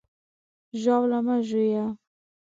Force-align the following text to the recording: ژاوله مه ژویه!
ژاوله 0.81 1.19
مه 1.25 1.35
ژویه! 1.47 1.85